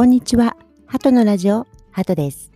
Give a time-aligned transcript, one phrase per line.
[0.00, 0.56] こんにちは。
[0.86, 2.50] ハトのラジオ、ハトです。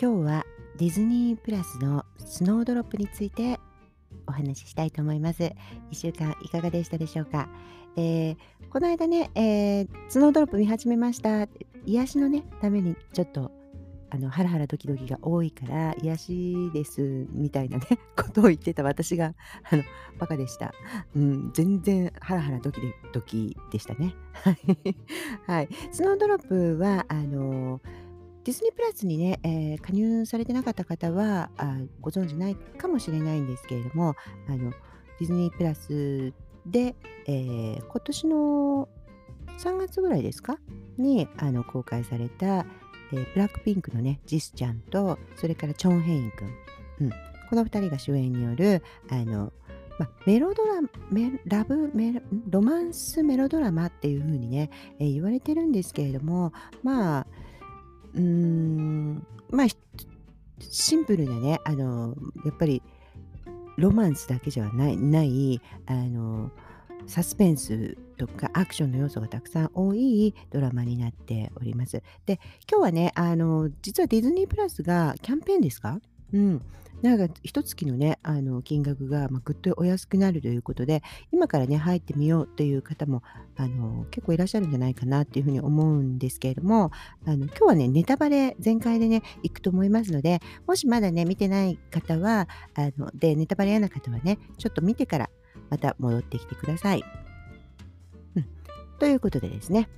[0.00, 0.46] 今日は
[0.78, 3.60] ディズニープラスのスノードロップについて
[4.26, 5.42] お話ししたいと思います。
[5.42, 5.54] 1
[5.92, 7.50] 週間いかがでしたでしょうか？
[7.98, 8.36] えー、
[8.70, 11.48] この間ね、えー、スノードロップ見始めました。
[11.84, 13.52] 癒しのね、ためにちょっと
[14.10, 19.34] あのハラハラドキドキが多いから癒しですみたいなね ことを言ってた私が
[19.70, 19.82] あの
[20.18, 20.72] バカでした、
[21.14, 22.80] うん、全然ハラハラドキ
[23.12, 24.14] ドキでしたね。
[25.46, 27.80] はい、スノードロップはあの
[28.44, 34.14] ディズニープラスにね、えー、加入されてなかった方はあご存知ないかもしれないんですけれども
[34.48, 36.32] あのディズニープラス
[36.64, 36.94] で、
[37.26, 38.88] えー、今年の
[39.58, 40.58] 3月ぐらいですか？
[40.98, 42.66] にあの公開された
[43.12, 46.48] えー、ブラックピンクのね、ジスちゃんと、それからチョン・ヘイン君、
[47.00, 49.52] うん、この2人が主演による、あの、
[49.98, 57.26] ま、メロドラメラブメロマンスメロドラマっていう風にね、えー、言われてるんですけれども、まあ、
[58.14, 59.66] うーん、まあ、
[60.60, 62.82] シンプルなね、あの、やっぱり、
[63.76, 66.50] ロマンスだけじゃない、ないあの、
[67.06, 72.02] サスペンスとかアクションの要素がたくさん多いドラマになっております。
[72.26, 76.00] で、今日はね、あの、実はディズニープラスがキャンペーンですか？
[76.32, 76.62] うん。
[77.02, 83.22] なんか一月のね、あの金額が、ま、ぐっとお安くなるということで、今からね、入ってみようという方も
[83.54, 86.92] あの結構いらっしゃるんじゃないかなっていうふうに思うんですけれども、
[87.26, 95.28] あの今日はね、ネタバレ全開でね、行くと思いますので、もしまだね、見てない方は、あので、ネタバレ嫌な方はね、ちょっと見てから
[95.68, 97.04] また戻ってきてください。
[98.98, 99.88] ということでですね、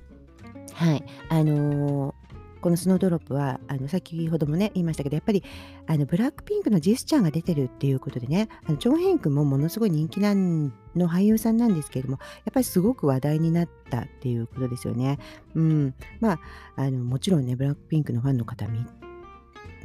[0.73, 5.43] はい、あのー、このスノードロップはあの先ほどもね言いましたけどやっぱり
[5.87, 15.19] あのブラックピンクのジェスチャーが出てるっていうことでねあのチョン・ヘン君もものすごい人気なんの俳優さんなんですけれどもやっぱりすごく話題になったっていうことですよね。
[15.55, 16.39] うん、まあ
[16.75, 18.85] あのもちろんねブラックピンクのファンの方見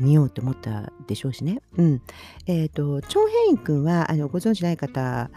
[0.00, 1.62] 見ようと思ったでしょうしね。
[1.76, 2.02] うん。
[2.46, 5.30] えっ、ー、と、チョン・ヘイン君はあのご存知ない方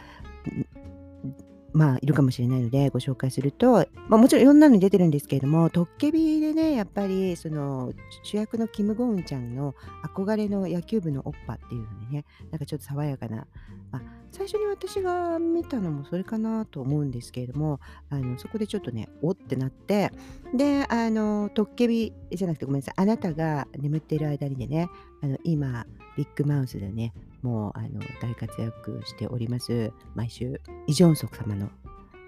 [1.78, 7.94] まあ、いるかもしれないのでご紹介すると、まあ、もちろんいろんなのに出てるんですけれども、トッケビでね、やっぱりその
[8.24, 13.46] 主役のキム・ゴウンちゃんの憧れの野球部のオッパっていうのでね、なんかちょっと爽やかな、
[13.92, 14.02] まあ、
[14.32, 17.80] 最初に私が見たのもそれかなと思うんですけれども、
[18.10, 20.12] あのそこでちょっとね、おってなって、
[20.56, 24.90] で、あの、トッケビじゃなくてごめんなさい、あなたが眠っている間にでね、
[25.22, 25.86] あの今、
[26.18, 31.70] ビッグマウスでね、もうあの大活躍しております、毎週、イ・ジョンソク様の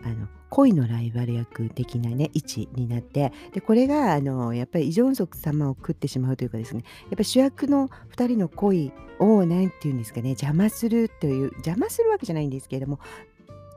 [0.03, 12.99] あの恋のライバル役的なね位置になってでこれがあのやっぱりイ・ジョンソク様を食ってしまうというかですねやっぱ主役の2人の恋を何て言うんですかね邪魔するという邪魔するわけじゃないんですけれども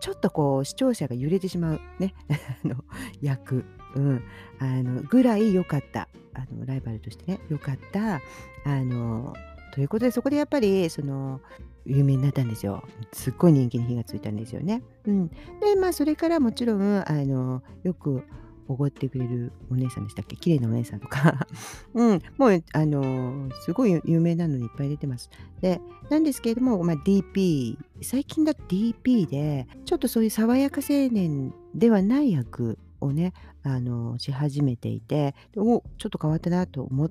[0.00, 2.14] ちょっとこう視聴者が揺れてしまうね
[2.64, 2.76] あの
[3.20, 3.64] 役、
[3.94, 4.22] うん、
[4.58, 8.20] あのぐらい良かったあのライバルとしてね良かった
[8.64, 9.34] あの
[9.72, 11.40] ということで、そこでやっぱり、その、
[11.84, 12.84] 有名になったんですよ。
[13.12, 14.82] すっごい人気に火がついたんですよね。
[15.06, 15.28] うん。
[15.28, 15.34] で、
[15.80, 18.22] まあ、それからもちろん、あの、よく
[18.68, 20.36] おごってくれるお姉さんでしたっけ？
[20.36, 21.46] 綺麗なお姉さんとか
[21.94, 25.30] うん、もう、あの、すごい有名なのにいっぱい出てます。
[25.60, 25.80] で、
[26.10, 33.32] なんですけれども、まあ、DP、最近だと DP で、ちょっとそういう爽やか青年ではない役をね、
[33.62, 37.10] あの、し始めていて、おちょっと変わったなと思っ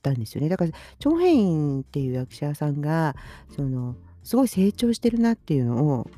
[0.00, 0.48] たんですよね。
[0.48, 3.16] だから、チョン・ヘインっていう役者さんが、
[3.54, 6.10] その、すごい成長してるなっていうのを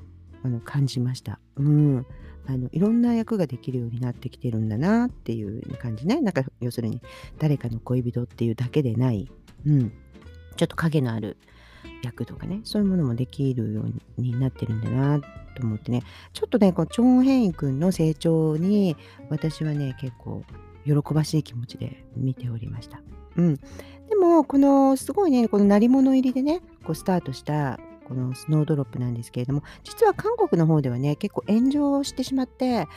[0.42, 1.38] あの感じました。
[1.56, 2.06] うん。
[2.46, 6.20] あのいろんな役ができるようになってきてるんだなっていう感じね。
[6.20, 7.00] なんか要するに
[7.38, 9.30] 誰かの恋人っていうだけでない、
[9.66, 9.92] うん、
[10.56, 11.36] ちょっと影のある
[12.02, 13.82] 役とかね、そういうものもできるよ
[14.18, 15.26] うになってるんだなと
[15.62, 16.02] 思ってね、
[16.32, 18.96] ちょっとね、こうチョン・ヘイン君の成長に
[19.28, 20.42] 私はね、結構
[20.84, 23.00] 喜ばしい気持ちで見ておりました。
[23.36, 23.56] うん。
[23.56, 27.78] でも、このすごいね、この鳴り物入りでね、こうスタートした
[28.10, 32.88] このスノードロップなんですけれども、実は韓国の方ではね、結構炎上してしまって、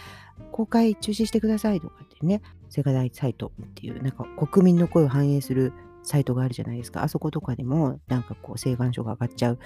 [0.51, 5.71] 公開中止してくださいとかってね、セガ大サイトっていう、なんか国民の声を反映する
[6.01, 7.03] サイトがあるじゃないですか。
[7.03, 9.59] あそことかでも、なんかこう、請願書が上がっちゃう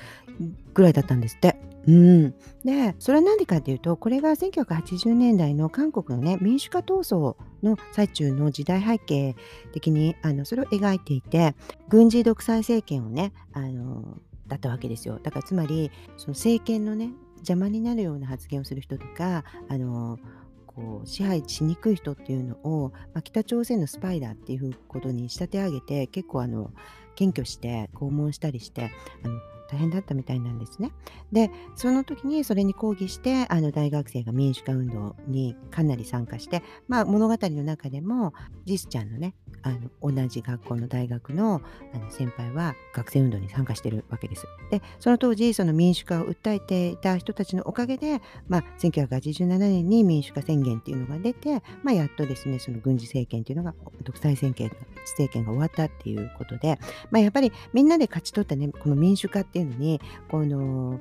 [0.73, 1.59] ぐらいだったんですって。
[1.87, 2.35] うん。
[2.65, 9.35] で、それは何でかっていうと、これが1980年代の韓国のね、民主化闘争の最中の時代背景
[9.71, 11.55] 的に、あの、それを描いていて、
[11.87, 14.17] 軍事独裁政権をね、あの、
[14.47, 15.19] だったわけですよ。
[15.23, 20.19] だからつまり、その政権のね、邪魔になるような発言をする人とか、あの、
[20.65, 26.71] こう支配しにくい人っていうのを、まあ、北朝鮮のスパイだっていうことに仕立て上げて結構あの
[27.15, 28.91] 検挙して拷問したりして
[29.23, 29.39] あの
[29.69, 30.91] 大変だったみたいなんですね。
[31.31, 38.33] でその時にそれに抗議してあの大学生が民主化運動にかなり参加して、まあ、物語の中でも
[38.65, 39.35] ジスちゃんのね
[39.67, 41.61] あの同じ学校の大学の
[41.93, 44.47] あの先輩は学生運動に参加してるわけです。
[44.71, 53.73] でその当時その民主化を訴えていた人たちのおかげで、まあ、1987年に民主化宣言っていうのが出て、まあ、やっとですねその軍事政権っていうのが
[54.03, 54.71] 独裁政権
[55.01, 56.79] 政権が終わったっていうことで、
[57.11, 60.99] まあ、やっぱりみんなで勝ち取ったねこの民主化っていうのにこの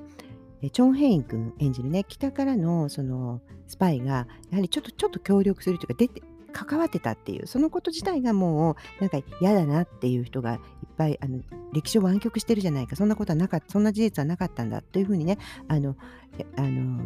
[0.73, 6.23] チョン・ヘイン君演じるね北からのそのスパイがやはりちょっとちょっと協力するというか出て
[6.57, 10.61] 関わってたっていうそのこと自体がもうなんか嫌だなっていう人がいっ
[10.97, 11.43] ぱいあの
[11.75, 15.37] 歴史を湾曲してるじゃないかそんなことはなかったそんな事実はなかったんだというふうにね
[15.69, 15.97] あの
[16.57, 17.05] あの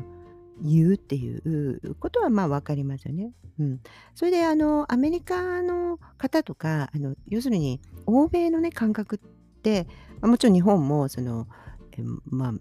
[0.63, 3.33] 言うっていうことはまあ分かりますよね。
[3.59, 3.81] うん、
[4.15, 9.87] それであのアメリカの方とかあの要するに欧米のね感覚って
[10.23, 11.47] もちろん日本もその
[11.93, 12.53] えまあ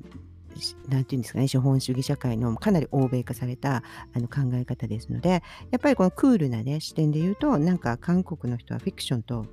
[0.88, 9.46] なんていうんですかね、資本主義社会のかなり欧米化されたあの考え方ですので、やっぱりこのクールな、ね、視点で言うと、なんか韓国の人はフィクションと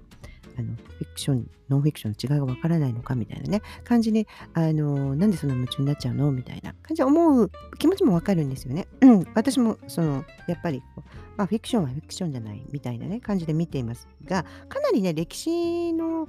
[0.59, 6.33] あのフィクション、ノンフィクションの違いがわからないのかみたいなね、感じに、あのなんでそんな夢中になっちゃうの？
[6.33, 8.87] みたいな感じで思う気持ちもわかるんですよね。
[9.03, 10.83] うん、私も、その、やっぱり
[11.37, 16.27] まあ、フィクションはフィクションじゃないみたいなね、感じで見ていますが、かなりね、歴史の、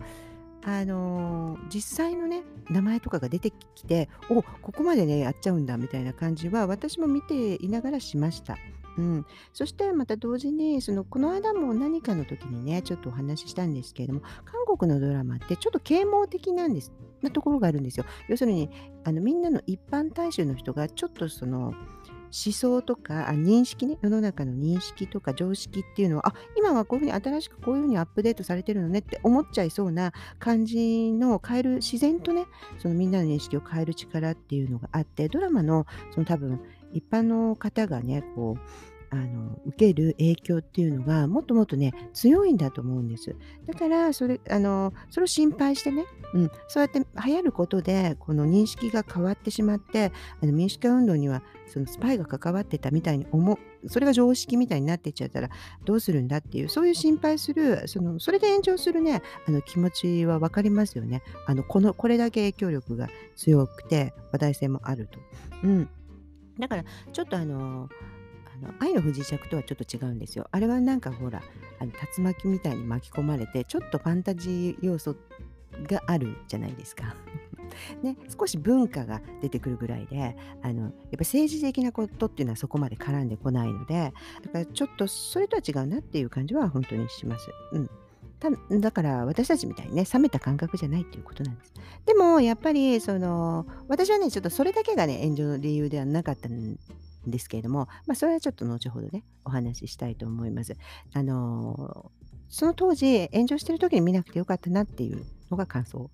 [0.63, 8.57] あのー、実際のね名前とかが出てきておここまでねやっちゃうんだみたいな感じは私も見ていながらしました。
[8.97, 18.05] うん、そしてまた同時にそのこの間も何かの時にねちょっとお話ししたんですけれども韓国のドラマってちょっと啓蒙的なんですなところがあるんですよ。
[18.27, 18.69] 要するに
[19.03, 21.73] あのみんなの一般大衆の人がちょっとその
[22.31, 32.45] 思想とかあ認識ね世の中の認識とか常識っていうのはあ今はこういうふうに新しくこういうふうにアップデートされてるのねって思っちゃいそうな感じの変える自然とね
[32.79, 36.59] そのみんなの認識を変える力っていうのがあってドラマのその多分
[36.93, 43.35] 一般の方がねこうあの受ける影響っていうのがもっともっとね強いんだと思うんです。
[43.65, 50.11] だからそれあのそれを心配してね、うん、そうやって流行ることでこの認識が変わってしまって
[50.41, 55.49] あの民主化運動にはそのスパイが関わってたみたいに思うそれが常識みたいになっていっちゃったら
[55.85, 65.19] どうするんだっていうそういう心配するそのそれで炎上するねあの気持ちは分かりますよねあのこのこれだけ影響力が強くて話題性もあると。
[65.63, 65.89] うん、
[66.59, 67.89] だからちょっとあの
[68.63, 70.47] あの愛の不時着とはちょっと違うんですよ。
[70.51, 71.41] あれはなんかほら
[71.79, 75.15] あの竜巻みたいに巻き込まれてちょっとファンタジー要素
[75.83, 77.15] があるじゃないですか。
[78.01, 87.49] ね、少し文化が出てくるぐらいであのやっぱ政治的なことっていうのはそこまで絡んでこないのでだからちょっとそれとは違うなっていう感じは本当にします。
[87.73, 87.89] うん
[88.39, 91.73] ただから私たちみたいにね冷めた感覚じゃないっていうことなんです。
[92.05, 96.77] でもやっぱりその私はねちょっとそれだけがね炎上の理由ではなかったん
[97.31, 100.75] ですけれども、まあ、それはちょっと後ほどね、お話ししたいと思います。
[101.13, 106.09] あのー、その当時、炎上してる時に見なくてよかったなっていうのが感想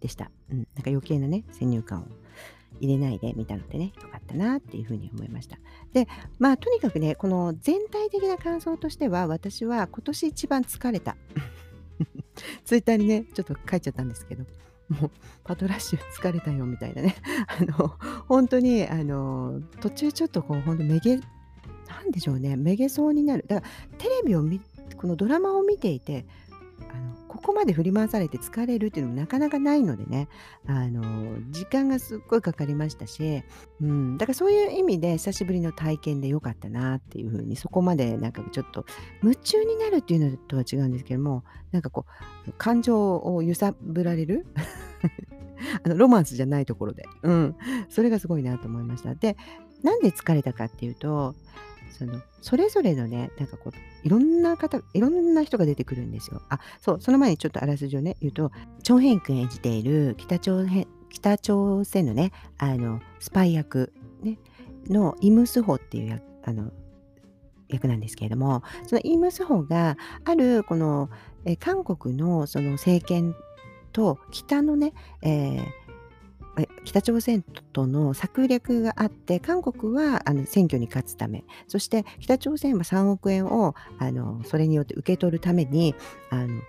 [0.00, 0.30] でした。
[0.50, 2.06] うん、なんか余計なね、先入観を
[2.80, 5.58] 入れないで見たのでね、よかったなっていうふうに思いました。
[5.92, 6.08] で、
[6.38, 11.16] まあ、とにかくね、この全体的な感想としては、私は今年一番疲れた。
[12.64, 14.44] ツイッターにね、ちょっと書いちゃったんですけど、
[14.90, 15.10] もう
[15.44, 17.16] パトラッシュ疲れたよみたいなね。
[17.46, 17.94] あの
[18.26, 21.22] 本当にあの途中ちょっとこう本当めげな
[22.04, 22.56] んでしょうね。
[22.56, 23.44] めげそうになる。
[23.46, 24.60] だからテレビを見
[24.96, 26.26] このドラマを見ていて
[27.30, 30.28] ここまで振り回されて疲れるっていうのもなかなかないのでね。
[30.66, 33.44] あの時間がすっごいかかりましたし、
[33.80, 38.84] うん、だからそういう意味で久しぶりの体験でよかったなっていうふうにそこまでなんかちょっと
[39.22, 42.04] 夢中になるっていうのとは違うんですけどもなんかこ
[42.48, 44.46] う感情を揺さぶられる？
[45.84, 47.56] あのロマンスじゃないところで、うん、
[47.88, 49.14] それがすごいなと思いました。
[49.14, 49.36] で
[49.84, 51.36] なんで疲れたかっていうと
[51.90, 56.42] そのそれぞれのねなんかこういろんな方いろんな人が出てくるんですよ。
[56.48, 58.50] あそうその前にちょっとあらすじをね言うと
[58.82, 63.92] チョン・ヘイン君演じている北朝鮮北朝鮮のねあのスパイ役、
[64.22, 64.38] ね、
[64.88, 66.70] のイム・スホっていうやあの
[67.68, 71.10] 役なんですけれどもそのイム・スホがあるこの
[71.44, 73.34] え韓国のその政権
[73.92, 74.92] と北のね、
[75.22, 75.79] えー
[76.84, 85.94] 北朝鮮との策略があって韓国はあの選挙に勝つためそして北朝鮮は3億円をあのそれによって受け取るために
[86.30, 86.60] あの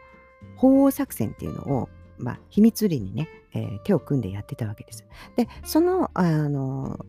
[0.56, 5.06] 法王作戦っていうのを、まあ、秘密裏にね、えー、手を組んでやってたわけです。
[5.36, 7.06] でそのあの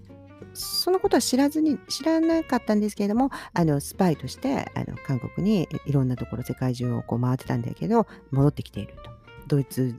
[0.54, 9.11] そのことは知らずに知らなかったんですけれどもあのスパイとしてあの韓国にいろんなところ世界中をこう回ってたんだけど戻ってきていると
[9.47, 9.94] ドイツ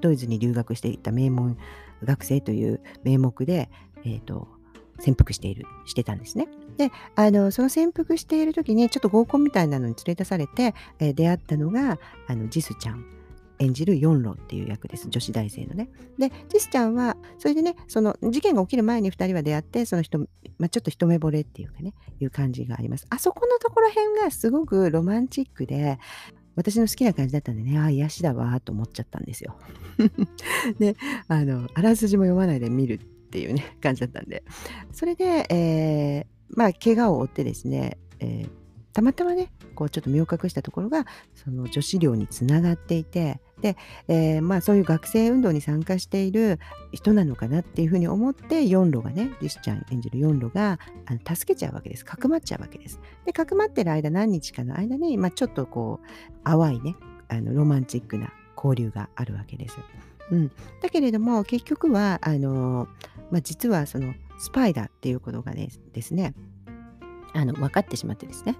[0.00, 1.56] ドイツに留学していた名門
[2.04, 3.70] 学生という名目で、
[4.04, 4.48] えーと、
[4.98, 6.48] 潜伏しているしてたんですね。
[6.76, 13.04] であのその潜伏している時にちょっと合コンみたいなのに連れ出されて、えー、出会ったのがあのジスちゃん
[13.58, 15.08] 演じる四郎っていう役です。
[15.08, 15.90] 女子大生のね。
[16.18, 20.18] で、ジスちゃんは、それでね、その事件が起きる前に2人は出会って、その人、
[20.58, 23.06] まあ、ちょっと一目惚れっていうかね、いう感じがあります。
[23.10, 25.98] あそこのところへんがすごくロマンチックで、
[26.58, 29.56] 私の好きな感じだったんでね、ああ、癒しだわと思っちゃったんですよ。
[30.80, 30.96] で、
[31.28, 34.42] あの、あらすじも読まないで見るっていうね、感じだったんで。
[34.90, 38.50] それで、えー、まあ、怪我を負ってですね、えー、
[38.98, 43.76] たまたまね、こうちょっと身を隠したところが、その女子寮につながっていて、で、
[44.08, 46.58] えー、まあそういう学生運動に参加している
[46.90, 52.98] 人なのかなっていうふうに思って四路がねリスちゃん演じる四路があの助けちゃうわけですかくまっちゃうわけです。
[53.24, 56.96] でかくまってる間何日かの間に、まあ、ちょっとこう淡いね
[57.28, 59.76] あのロマンチックな交流があるわけです。
[60.32, 60.50] うん、
[60.82, 62.88] だけれども結局はあの、
[63.30, 66.34] まあ、実はそのスパイダーっていうことがねですね
[67.34, 68.56] あの分かってしまってですね。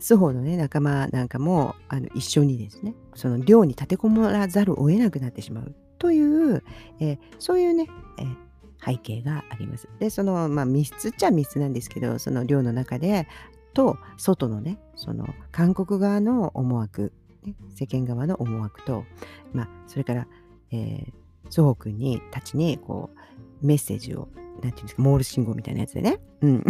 [0.00, 0.56] 双方のね。
[0.56, 2.94] 仲間なんかもあの一緒にですね。
[3.14, 5.74] その寮に立てこもらざるを得なくなってしまう。
[5.98, 6.62] という、
[7.00, 7.88] えー、そういうね、
[8.18, 8.36] えー、
[8.84, 9.88] 背景があります。
[9.98, 13.26] でそのまあ密室っちゃ密室なんですけどその寮の中で
[13.74, 17.12] と外のねその韓国側の思惑、
[17.44, 19.04] ね、世間側の思惑と、
[19.52, 20.26] まあ、それから、
[20.70, 21.12] えー、
[21.50, 23.10] ソホ君にたちにこ
[23.62, 24.28] うメッセージを
[24.62, 26.64] なんていうんですか、モール信号みたいなやつでね、うん、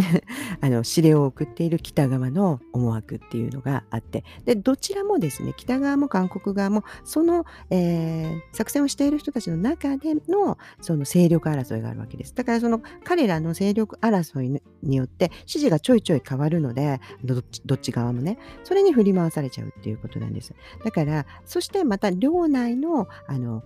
[0.61, 12.35] あの指令を送っている北側の思惑っていうのがあって、で、どちらもですね、北側も韓国側も、その、えー、作戦をしている人たちの中での、その勢力争いがあるわけです。
[12.35, 20.55] だから、その彼らの勢力争いによって、指示がちょいちょい変わるので、どっちどっち側もね、それに振り回されちゃうっていうことなんです。
[20.85, 23.63] だから、そしてまた、領内の、あの、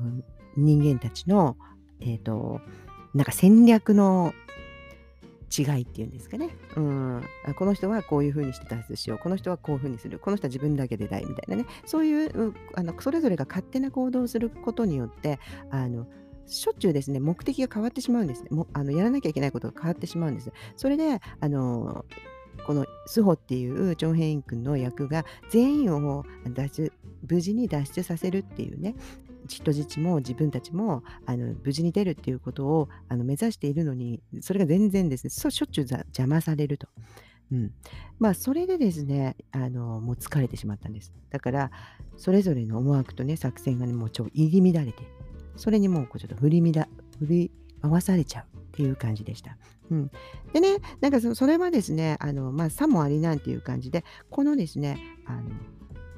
[0.00, 0.24] うん、
[0.56, 1.56] 人間たちの、
[2.00, 2.60] えっ、ー、と、
[3.14, 4.32] なんか戦略の
[5.56, 6.50] 違いっていうんですかね。
[6.76, 7.24] うん、
[7.56, 9.18] この人はこういうふうにして脱出しよう。
[9.18, 10.18] この人はこういうふうにする。
[10.18, 11.66] この人は自分だけで大みたいなね。
[11.84, 15.38] そういうあのそれぞれが勝手な行動をすることによって
[15.70, 16.06] あの
[16.46, 18.48] しょっちゅうですね目的が変わってしまうんですね。
[18.50, 20.52] もあのやらなきゃいけないことが変わってしまうんです。
[20.76, 22.04] それであの
[22.66, 26.92] このスホっていうチョン・ヘイン君の役が全員を脱出
[27.28, 28.94] 無事に脱出させるっていうね
[29.46, 36.88] 人質も自分たちもあの無事に出るっていうことをあの目指しているのにそれが全然ですねしょっちゅう邪魔されると。
[37.52, 37.72] うん、
[38.20, 41.12] まあそれでですねあのもう疲れてしまったんです。
[41.30, 41.70] だから
[42.16, 45.02] それぞれの思惑とね作戦がねもうちょ入り乱れて
[45.56, 47.50] それにもうこうちょっと振り乱振り
[47.82, 49.56] 回されちゃうっていう感じでした。
[49.90, 50.10] うん、
[50.52, 55.50] でねなんかそれはですねあの、まあ、さもありなんていう感じでこのですねあの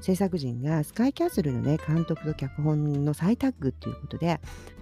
[0.03, 4.41] 制作陣がスカイキャッスルのね、監督と脚本の再タッグっていうことで、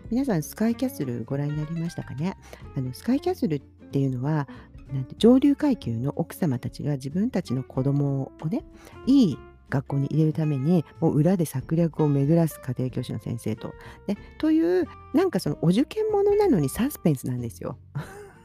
[0.09, 2.35] 皆さんスカイキャッスルご覧になりましたかね？
[2.75, 4.47] あのスカイキャッスルっていうのは、
[4.91, 8.63] なんて上流階級の奥様たちが自分たちの子供をね、
[9.05, 9.37] いい
[9.69, 13.73] 学校に入れるためにもう裏で策略を巡らす家庭教師の先生と。
[14.07, 17.77] ね、というなんかそのお受験者なのにサスペンスなんですよ。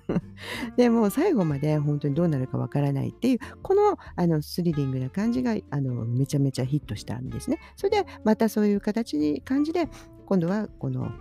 [0.76, 7.58] でも最後まで本当にどうなるかわからないっていうこのあのスリリングな感じがあのめちゃめちゃヒットしたんですね。
[7.76, 9.88] それでまたそういう形に感じで
[10.26, 11.12] 今度はこの、まあ、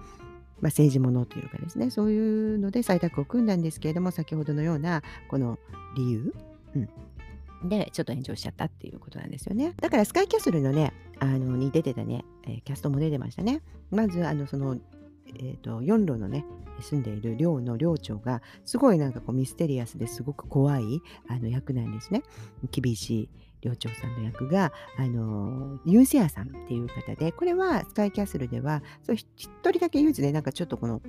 [0.63, 5.60] 政治ものというかですねそういうので採択を組んだんですけれども先ほどのようなこの
[5.96, 6.34] 理由、
[6.75, 9.74] うん、でちょっと炎上しちゃったっていうことなんですよね。
[9.82, 12.25] だからスカイキャッスルのねあのに出てたね、
[12.65, 13.62] キャストも出てましたね。
[13.89, 14.77] まずあのその
[15.27, 16.46] えーと、4路のね
[16.82, 22.24] 住んでいる寮の寮長がすごいなんかこうミステリアスですごく怖いあの役なんですね。
[22.72, 23.29] 厳しい
[23.62, 31.01] 寮長さんの役が、あのユンセアさんっていう方でこれはスカイキャッスルではそう一人だけ唯一でなんかちょっとこの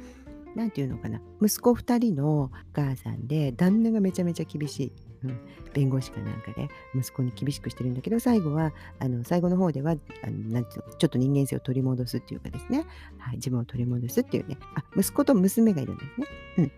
[0.54, 4.92] 何て言うのかな息子2人のお母さんで旦那がめちゃめちゃ厳しい
[5.24, 5.38] うん、
[5.72, 12.86] 弁護士かなんかで息子に厳しくしてるんだけど最後はあの最後の方ではあのなんていうのちょっと人間性を取り戻すっていうかですね、
[13.18, 14.58] はい、自分を取り戻すっていうね。
[14.74, 16.26] あ息子と娘がいるんですね。
[16.58, 16.72] うん。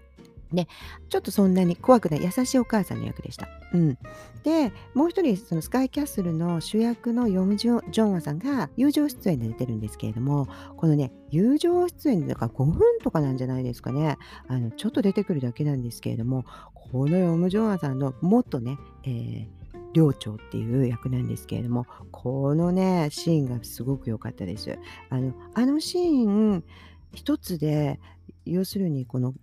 [0.53, 0.67] で、
[1.09, 3.49] ちょっとそんなに怖くない優しいお母さんの役でした。
[3.73, 3.99] うん、
[4.43, 14.17] で、もう一人、そのスカイキャッスルの主役のヨム・ジョジョンアさんが友情出演で出てるんですけれども、このね、友情出演だから5分とかなんじゃないですかね。
[14.47, 19.59] あのちょっと出てくるだけなんですけれども、このヨム・ジョンアさんのもっとね、えー
[19.93, 24.79] 寮長っていう役なんですけれどもこのねシーンがすごく良かったです
[25.09, 26.65] あのあのシーン
[27.13, 27.99] 一つで
[28.45, 29.35] 要するにこの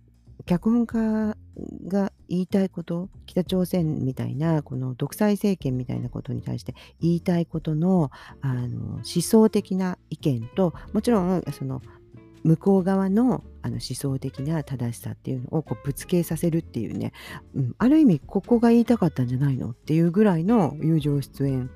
[0.46, 1.36] 脚本家
[1.88, 8.10] が言いたいこと北朝鮮みたいなこの独裁政権みたいなことに対して言いたいことの
[8.40, 11.82] あの思想的な意見ともちろんその
[12.44, 17.12] 向こう側のあの思想的な正しさっていうのをこうぶつけさせるっていうね、
[17.56, 21.68] うん、ある意味ここが言いたかったんじゃないのっていうぐらいの友情出演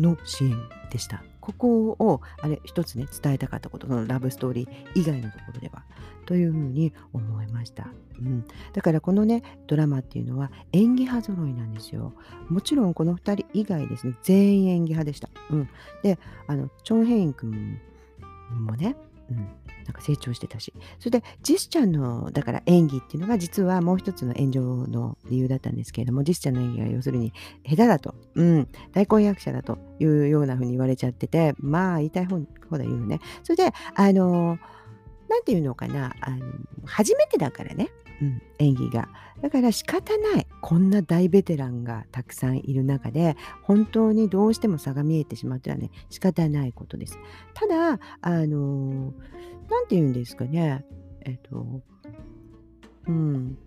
[0.00, 1.22] のシーンでした。
[1.40, 5.84] ここをあれ一つね伝えたかったことのラブストーリー以外のところでは
[6.26, 12.12] というふうに思いました、うん、だからこのねドラマっていうのは演技派揃いなんですよ。
[12.48, 15.68] もちろんこの2人以外ですね全員演技派でした、うん、
[16.02, 17.80] であのチョン・ヘイン君
[18.50, 18.96] もね、
[19.30, 19.46] うん、なん
[19.92, 20.72] か成長してたし。
[20.98, 27.32] それでジスちゃんのだから演技っていうのが実はもう一つの炎上の理由だったんですけれどもジスちゃんの演技が要するに
[27.64, 32.38] 下手だと、うん、大根役者だというようなふうに言われちゃっててまあ言いたい方
[32.70, 33.20] 方だ言うね。
[33.42, 34.58] それであの
[35.28, 36.14] 何て言うのかな。
[36.20, 36.46] あの
[36.84, 37.90] 初めてだからね。
[38.20, 39.08] うん、演技が。
[39.40, 40.46] だから仕方ない。
[40.60, 47.18] こんな大ベテランがたくさんいる中で、本当にどうしても差が見えてしまってはね、仕方ないことです。
[47.54, 49.14] ただ、あの、
[49.70, 50.84] 何て言うんですかね、
[51.22, 51.80] えっと、
[53.06, 53.58] うん、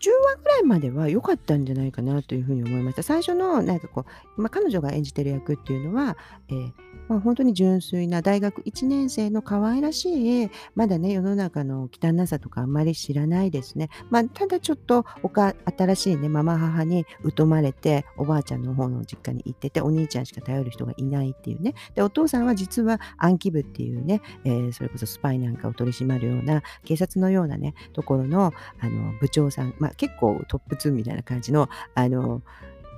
[0.00, 3.02] 10話ぐらいまでは良かったんじゃないかなというふうに思いました。
[3.02, 4.04] 最初のなんかこ
[4.36, 6.16] う、まあ、彼女が演じてる役っていうのは、
[6.48, 6.72] えー、
[7.08, 13.88] まあ、本当に純粋な大学1年生の可愛らしい、まだね、世の中の汚さとかあんまり知らないですね。
[14.10, 21.74] まあ、ただちょっとおか新しいね、ママ母に疎まれて、おばあちゃんの方の実家に行ってて、お兄ちゃんしか頼る人がいないっていうね。
[21.94, 32.42] で、お父さんは実は暗記部っていうね、えー、それこそスパイなんかを取り締まるような、警察のようなね、ところのあの部長さん、まあ、結構トップ2みたいな感じの、あの、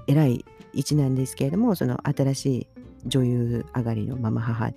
[0.07, 2.67] 偉い位置なんですけれども、その新しい
[3.07, 4.73] 女優上がりのママ母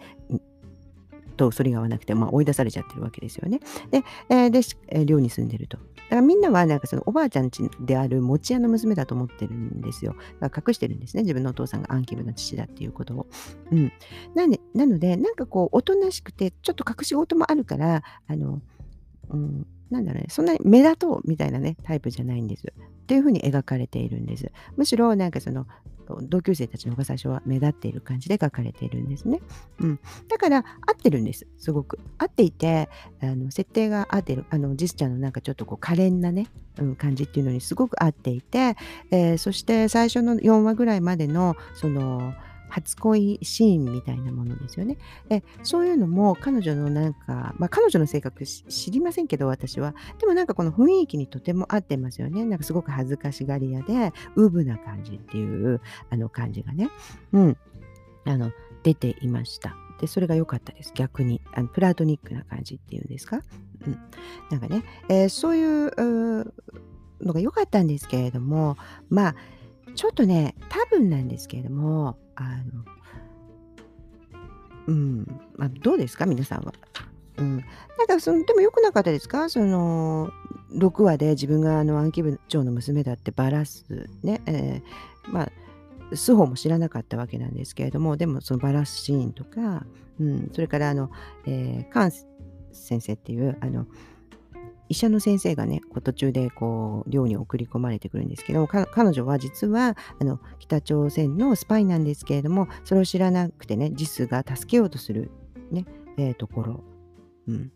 [1.38, 3.60] とそれが合わなくて、まあ、追い出されちゃってるわけですよね。
[3.90, 5.78] で、えー、で、え寮に住んでると。
[5.78, 10.16] だからみんなはなんかそのおばあちゃんちである餅屋の娘だと思ってるんですよ。
[10.40, 11.24] だから隠してるんですね。
[11.24, 13.28] 自分のお父さんが暗記部の父だっていうことを。
[13.72, 13.92] うん。
[14.36, 18.62] なでなので、なんかこう、おとなしくて、ちょっと隠し事もあるから、あの、
[19.30, 22.66] うん、なんだろうね、そんなに目立とうみたいなね、タイプじゃないんです。
[22.66, 24.52] っていうふうに描かれているんです。
[24.78, 25.68] むしろ、なんかその、
[26.24, 29.40] 同級生たちの方が最初は目立っている感じで描かれているんですね。
[29.80, 30.00] うん。
[30.28, 30.62] だから、合
[30.94, 31.48] ってるんです。
[31.58, 32.00] すごく。
[32.18, 32.90] 合っていて、
[33.22, 34.46] あの設定が合ってる。
[34.50, 36.48] あの、ジスちゃんのなんかちょっとこう、可憐なね、
[36.80, 38.76] うん、感じっていうのにすごく合っていて、
[39.12, 42.34] えー、そして最初の4話ぐらいまでの、その、
[42.72, 44.98] 初恋シーンみたいなものですよね。
[45.30, 49.94] でそういうのも彼女のなんか、まあ、彼女の性格知りませんけど私は。
[50.20, 52.46] でもなんかこの雰囲気にとても合ってますよね。
[52.46, 56.90] なんかすごく恥ずかしがり屋で、ウブな感じっていうあの感じがね。
[57.34, 57.58] うん。
[58.26, 58.52] あの、
[58.84, 59.76] 出ていました。
[60.00, 60.94] で、それが良かったです。
[60.96, 61.42] 逆に。
[61.54, 63.42] あのプラトニックな感じっていうんですか？
[63.86, 64.00] うん。
[64.50, 66.54] なんかね、えー、そういう
[67.22, 68.78] のが良かったんですけれども、
[69.10, 69.36] まあ、
[69.96, 72.86] ちょっとね、多分なんですけれども、あの、
[74.88, 76.74] うん、まあ、どうですか、皆さんは。
[77.38, 77.58] うん、
[77.98, 79.50] なんかそのでも良くなかったですか？
[79.50, 80.32] その
[80.74, 85.52] 6話で自分があの暗記部長の娘だってバラすね、えー、まあ
[86.16, 89.86] 素法も知らなかったわけなんですけれどもでもそのバラすシーンとか、
[90.20, 91.10] うん、それからあの、
[91.46, 92.12] えー、カン
[92.74, 93.88] 先生っていうあの
[94.92, 105.32] 医者の先生がね、こう途中でこう寮に送り込まれてくるんですけど、彼女は実はあの北朝鮮のスパイなんですけれども、それを知らなくてね、ジスが助けようとする、
[105.72, 105.86] ね
[106.18, 106.84] えー、ところ、
[107.48, 107.72] うん、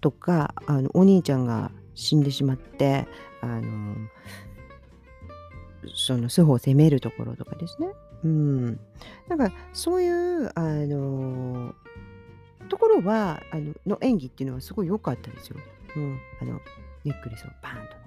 [0.00, 3.06] とかあの、お兄ちゃんが死んでしまって、
[3.42, 3.94] あの
[5.94, 7.88] その素法を責めるところとかですね。
[8.24, 8.80] うん、
[9.28, 11.74] なんかそういうあの
[12.70, 15.58] ところはあのの演技っていうのはすごい良かったですよ。
[15.96, 16.60] うん、あの
[17.04, 18.00] ネックレスをバーンとね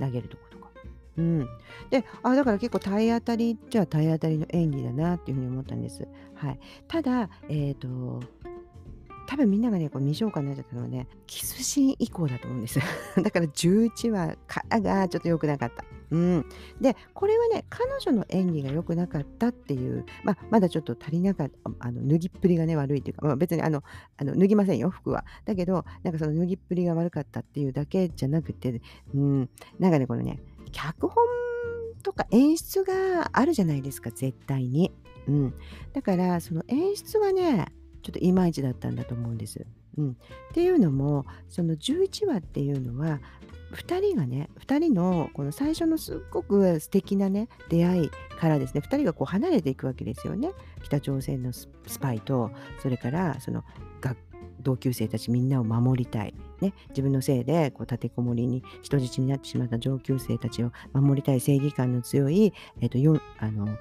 [0.00, 0.64] 投げるとことか。
[1.16, 1.48] うん、
[1.90, 6.08] であだから結構体当たりじゃ体当たりの演技だなっていうふうに思ったんです。
[6.34, 8.20] はい、ただ、え、ー、と
[9.26, 12.78] 多分みんながね、こう未消化になっちゃったのはね、キスシーン以降だと思うんです。
[13.20, 15.84] だから11話からがちょっと良くなかった。
[16.10, 16.46] うん、
[16.80, 23.82] でこれはね彼女の演技が良くなかったっていう、まあ、まだちょっと足りなかったあの脱ぎっぷりがね悪いというか、まあ、別にあの
[24.16, 25.24] あの脱ぎませんよ服は。
[25.44, 28.80] だけどなんかその脱ぎっぷりが悪かったっていうだけじゃなくて、
[29.14, 30.40] うん、なんかねこのね
[30.72, 31.24] 脚本
[32.02, 34.92] とか演出があるじゃないですか絶対に、
[35.26, 35.54] うん、
[35.92, 39.66] だからその演出がねちょっといまいちだったんだと思うんです。
[39.96, 40.14] うん、っ
[40.52, 43.20] ていうのもその11話っていうのは
[43.72, 50.52] 2人がね2人のこの最初のすっごく素敵なね出会いからですね2人がこう離れていくわけですよね。
[50.82, 51.68] 北朝鮮のス
[52.00, 53.64] パイとそれからその
[54.64, 63.76] 同級生たちみんなを守りたい、ね、自分のせいでこう立てこもりに人質になってしまった上級生たちを守りたい正義感の強い、えーと、よあの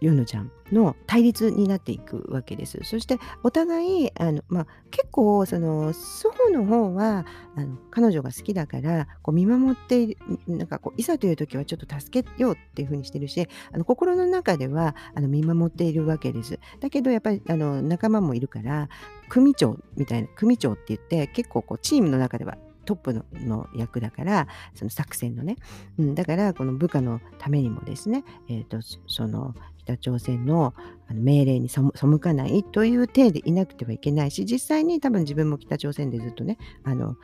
[0.00, 2.78] ヨンちゃんの対立になっていくわけです。
[2.84, 16.58] そしてお互いあの、まあ、結構その祖母の方はあの彼女が好きだからこう見守っているなんかこういざという時はちょっと助けようっていうふうにしてるしあの心の中ではあの見守っているわけです。
[16.80, 18.88] だけどやっぱりあの仲間もいるから
[19.28, 22.56] 組長みたいな組長って言って結構こうチームの中では
[22.88, 25.56] トップの役だからその作戦のね、
[25.98, 29.54] うん、だからこの部下のためにもですね、えーと、その
[29.88, 30.74] 北朝鮮の
[31.10, 31.80] 命令に背
[32.20, 37.16] かないという体でいなくてはいけないし実際に多分自分も北朝鮮でずっとねあの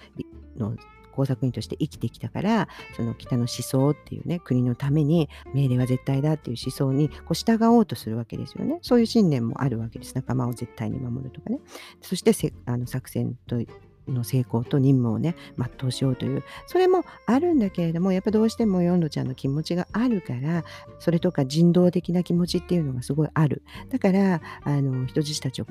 [0.56, 0.76] の
[1.12, 8.78] 工作員として生きてきたからその北の思想っていうね国のために命令は絶対だっていう思想にこう従おうとするわけですよね。
[8.82, 10.14] そういう信念もあるわけです。
[10.14, 11.60] 仲間を絶対に守るとかね。
[12.00, 12.32] そして
[12.66, 13.62] あの作戦と
[14.08, 20.64] の成功と任務をね全うしようというそれもあるんだけれどもやっぱどうしてもヨンドちゃんの気持ちがあるから
[20.98, 23.62] それとか人道的な気持ちっていうのがすごいある。
[23.90, 25.66] だからあの人質たちを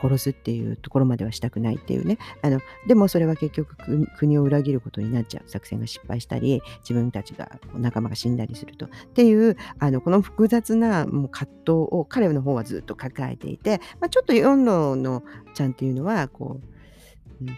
[0.00, 2.18] 殺すっていうところまではしたくないっていうね。
[2.42, 3.76] あのでもそれは結局
[4.18, 5.48] 国を裏切ることになっちゃう。
[5.48, 8.86] 作戦が失敗したり自分たちが仲間が死んだりすると。
[8.86, 15.22] っていうあのこの複雑なもう葛藤を彼の方はずっと抱えていて、まあ、ちょっとヨンドの
[15.54, 16.75] ちゃんっていうのはこう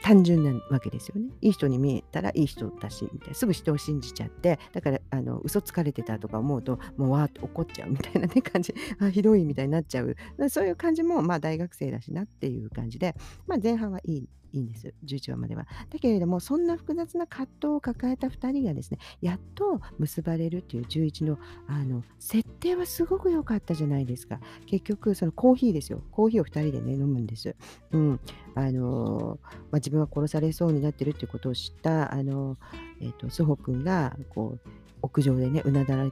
[0.03, 1.29] 単純なわけですよね。
[1.41, 3.35] いい人に見えたらいい人だしみたいな。
[3.35, 8.75] すぐ人を信じちゃってだからあの嘘つかれてたとか思うともうわーって怒っちゃうみたいなね感じ。
[9.01, 10.17] あひどいみたいになっちゃう。
[10.49, 13.15] そういう感じもまあ大学生だしなっていう感じで、
[13.47, 14.95] まあ、前半はいいいいんです。
[15.05, 15.67] 11話までは。
[15.91, 24.41] だけれども、そんな複雑な葛藤を抱えた2人がですね、やっと結ばれるっていう11の、あの、設定はすごく良かったじゃないですか。
[24.67, 26.03] 結局、そのコーヒーですよ。
[26.11, 27.55] コーヒーを2人でね、飲むんです。
[27.93, 28.21] うん。
[28.55, 32.57] あの、まあ、自分は殺されそうになってるっていうことを知った、あの、
[33.01, 34.69] えっ、ー、と、スホ君が、こう、
[35.03, 36.11] 屋上でねうなだられ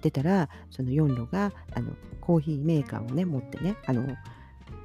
[0.00, 4.06] てたらその4路があのコーヒーメーカーをね持ってねあの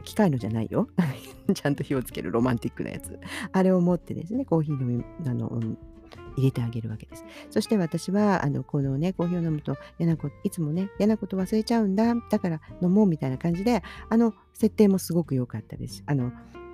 [0.04, 0.88] 機械のじゃないよ。
[1.54, 3.20] ちゃんと火をつけるロマンティックなやつ。
[3.52, 5.78] あれを持ってですね、コーヒーのあの、うん、
[6.38, 7.26] 入れてあげるわけです。
[7.50, 12.14] そして私は、あの、このね、コーヒーを飲むと嫌なこと、いつもね、嫌なこと忘れちゃうんだ。
[12.30, 16.04] だから飲もうみたいな感じで、あの、設定もすごく良かったです。
[16.06, 16.32] あの、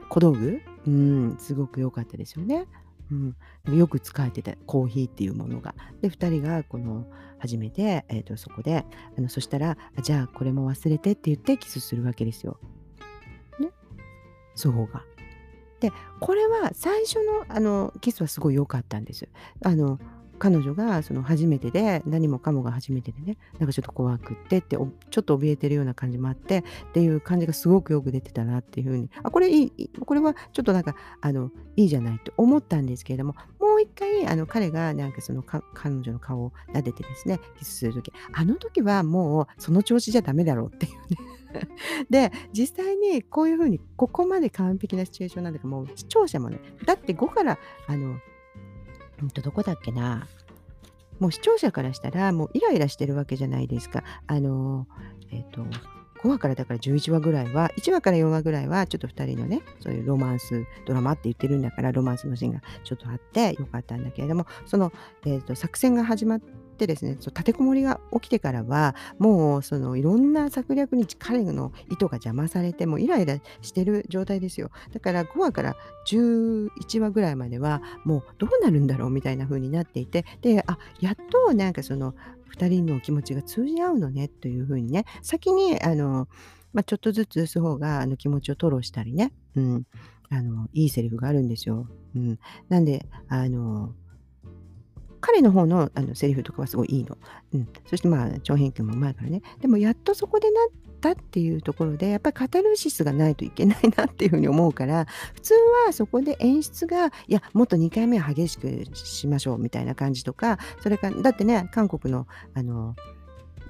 [0.10, 0.62] 小道具？
[0.88, 2.68] うん、すごく良かったですよね。
[3.12, 5.74] うん、よく使えてたコーヒーっていうものが。
[6.02, 7.06] で2人がこの
[7.40, 8.86] 初めて、えー、とそこで
[9.18, 12.60] あのそしたらじゃあこれも忘れてって言ってキスするわけですよ。
[14.60, 15.04] そうが。
[15.80, 19.30] でこれは最初のあのキスはすごい良かったんです。
[19.64, 19.98] あの
[20.40, 29.10] 彼女がその初めてで何もかもが初めてでねなんかちょっと怖くってってちょっと怯えてるような感じもあってっていう感じがすごくよく出てたなっていうふうに。
[29.22, 41.18] あこれいいこれはちょっとなんかあのいいじゃないと思ったんですけれどももう一回あの彼がなんかその彼女の顔を撫でてですねキスする時あの時はもうその調子じゃダメだろうっていうね。
[42.10, 48.20] で実際にこういうふうにここまで完璧なシチュエーションなんだけどもう視聴者もねだって5からあの、
[49.22, 50.28] うん、とどこだっけな
[51.20, 54.04] もう視聴者からしたらもうイライラしてるわけじゃないですか。
[54.28, 54.88] あの
[55.32, 55.66] えっ、ー、と
[56.24, 64.92] 5話からだから11話ぐらいは1話から4話ぐらいはちょっと2人のねそういうロマンスドラマって言ってるんだからロマンスのシーンがちょっとあってよかったんだけれどもその、
[65.26, 74.72] えーと作戦が始まってってですね、立てこもりが起きてからは、もうそのいろんな策略に彼の意図が邪魔されて、もイライラしてる状態ですよ。
[74.94, 75.76] だから5話から
[76.08, 82.16] 11話ぐらいまでは、もうどうなるんだろうみたいな風になっていて、で、あ、やっとなんかその
[82.56, 86.30] 2人の気持ちが通じ合うのねという風にね、先にあの、
[86.72, 89.84] まあ、ちょっとずつす方があの気持ちを吐露したりね、うん、
[90.30, 91.88] あのいいセリフがあるんですよ。
[92.16, 92.40] うん、
[92.70, 93.94] なんであの
[95.22, 97.18] 彼の方のあのセリフとかはすごいいいの。
[97.54, 99.42] うん、そしてまあ長編曲もうまいからね。
[99.60, 100.68] でもやっとそこでなっ
[101.00, 105.54] たっていうところでやっぱりカタルシスがないといけないなっていうふうに思うから普通
[105.88, 112.96] はそこで演出がいやもっと2回目は激しくしましょうみたいな感じとかそれからだってね韓国のあの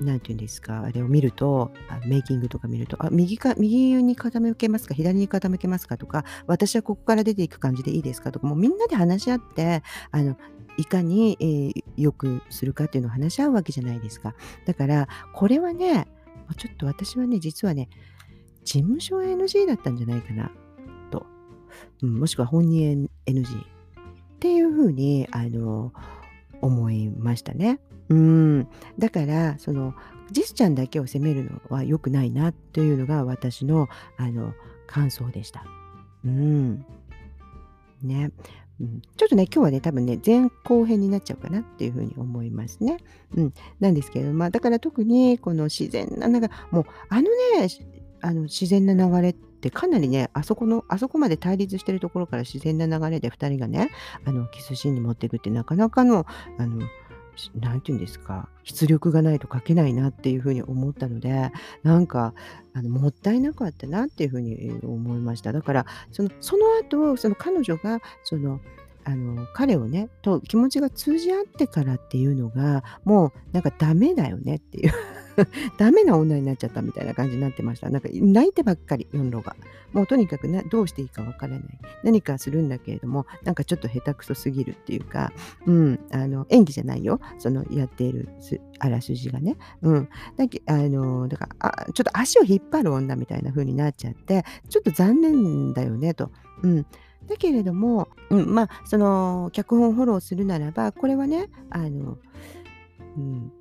[0.01, 1.71] なんていうんですか、あれを見ると、
[2.05, 10.37] メイキングとか見ると、あ、右か、右に傾けますか、左に傾けますかとか、私はここから出ていく感じでいいですかとか、もうみんなで話し合って、あの、
[10.79, 14.33] いかに、えー、良くするかっていうのを話し合うわけじゃないですか。
[14.65, 16.07] だから、これはね、
[16.55, 17.89] ちょっと私はね、実はね、
[18.63, 20.51] 事務所 NG だったんじゃないかな、
[21.11, 21.25] と。
[22.01, 23.65] うん、もしくは本人 NG っ
[24.39, 25.91] ていうふうに、あの、
[26.61, 27.81] 思いましたね。
[28.07, 28.67] うん。
[28.97, 29.93] だから、その、
[30.31, 34.53] ジスちゃんだけを責めるのは良くないなというのが私の、あの、
[34.87, 35.65] 感想でした。
[36.23, 36.85] うん。
[38.01, 38.31] ね。
[38.81, 42.97] うん、ちょっとね、今日はね、多分ね、前後編になっちゃうかなっていうふうに思いますね。
[43.35, 43.53] うん。
[43.79, 47.29] なんですけれど、まあ、だから特にこの自然な、なんかもう、あのね、
[48.21, 53.89] あの自然な流れってかなりね、あそこの、あそこまで対立してるところから自然な流れで2人がね、
[54.25, 56.25] あの、キスシーンに持っていくってなかなかの、
[56.57, 56.85] あの、
[57.55, 61.51] 何て言うんですか、出力がないと書けないなっていうふうに思ったので、
[61.83, 62.33] なんか、
[62.73, 65.51] あの、もったいなかったなっていうふうに思いました。
[65.53, 68.59] だから、そのその後、その彼女が、その、
[69.09, 74.93] あの、彼をね、と気持ちが通じ合ってからっていうのが、もうなんかダメだよねっていう
[75.79, 77.89] ダメな女になっちゃったみたいな感じになってました。
[77.89, 79.55] なんか泣いてばっかり、四郎が。
[79.93, 81.63] もうとにかくなどうしていいかわからない。
[82.03, 85.33] 何かするんだけれども、なんかちょっと下手くそすぎるっていうか、
[85.65, 87.19] うん、あの、演技じゃないよ。
[87.39, 88.29] そのやっている
[88.77, 89.57] あらすじがね。
[89.81, 90.09] うん。
[90.37, 96.31] だけあの、だからあ、ちょっと足を引っ張る女みたいな風になっちゃって、ちょっと残念だよねと。
[96.61, 96.85] うん。
[97.27, 102.17] だけれども、うん、まあ、その、脚本をフォローするならば、これはね、あの、
[103.17, 103.51] うん、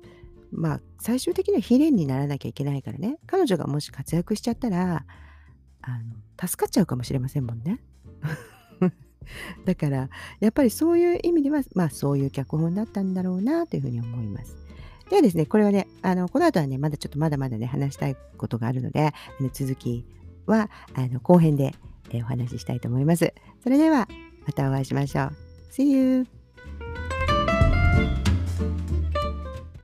[0.51, 3.17] まあ、最終的には悲恋にならなきゃいけないからね。
[3.27, 5.05] 彼女がもし活躍しちゃったら、
[5.81, 7.79] あの、助かっちゃうかもしれませんもんね。
[9.65, 14.57] だから、やっぱりそういう意味では、まあ、そういう脚本だったんだろうなというふうに思います。
[15.09, 19.13] ではですね、これはね、あの、この後はね、まだちょっとまだまだね、話したいことがあるので、
[19.53, 20.05] 続き
[20.45, 21.73] は、あの、後編で、
[22.11, 23.33] お話ししたいと思います。
[23.61, 24.07] それでは、
[24.45, 25.31] またお会いしましょう。
[25.71, 26.38] See you!